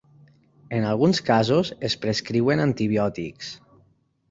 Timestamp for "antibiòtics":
2.67-3.55